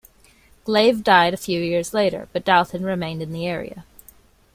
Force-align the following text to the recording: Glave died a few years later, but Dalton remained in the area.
Glave 0.63 1.03
died 1.03 1.35
a 1.35 1.37
few 1.37 1.59
years 1.61 1.93
later, 1.93 2.27
but 2.33 2.43
Dalton 2.43 2.83
remained 2.83 3.21
in 3.21 3.31
the 3.33 3.45
area. 3.45 3.85